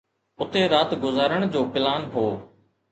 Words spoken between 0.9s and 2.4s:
گذارڻ جو پلان هو.